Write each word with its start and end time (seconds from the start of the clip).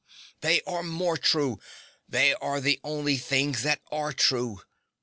They 0.39 0.63
are 0.63 0.81
more 0.81 1.15
true: 1.15 1.59
they 2.09 2.33
are 2.33 2.59
the 2.59 2.79
only 2.83 3.17
things 3.17 3.61
that 3.61 3.81
are 3.91 4.11
true. 4.13 4.61